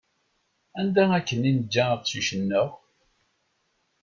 Anda 0.79 1.03
akken 1.17 1.47
i 1.49 1.51
neǧǧa 1.55 1.83
aqcic-nneɣ? 1.95 2.67